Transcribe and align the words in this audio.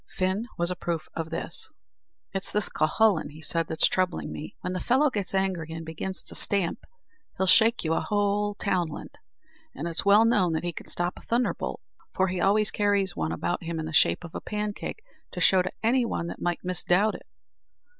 Fin 0.17 0.47
was 0.57 0.71
a 0.71 0.75
proof 0.75 1.07
of 1.15 1.29
this. 1.29 1.69
"It's 2.33 2.51
this 2.51 2.69
Cuhullin," 2.69 3.29
said 3.43 3.65
he, 3.65 3.67
"that's 3.67 3.85
troubling 3.87 4.31
me. 4.31 4.55
When 4.61 4.73
the 4.73 4.79
fellow 4.79 5.11
gets 5.11 5.35
angry, 5.35 5.71
and 5.73 5.85
begins 5.85 6.23
to 6.23 6.33
stamp, 6.33 6.79
he'll 7.37 7.45
shake 7.45 7.83
you 7.83 7.93
a 7.93 8.01
whole 8.01 8.55
townland; 8.55 9.15
and 9.75 9.87
it's 9.87 10.03
well 10.03 10.25
known 10.25 10.53
that 10.53 10.63
he 10.63 10.73
can 10.73 10.87
stop 10.87 11.19
a 11.19 11.21
thunderbolt, 11.21 11.81
for 12.15 12.29
he 12.29 12.41
always 12.41 12.71
carries 12.71 13.15
one 13.15 13.31
about 13.31 13.61
him 13.61 13.79
in 13.79 13.85
the 13.85 13.93
shape 13.93 14.23
of 14.23 14.33
a 14.33 14.41
pancake, 14.41 15.03
to 15.33 15.39
show 15.39 15.61
to 15.61 15.71
any 15.83 16.03
one 16.03 16.25
that 16.25 16.41
might 16.41 16.63
misdoubt 16.63 17.13
it." 17.13 17.27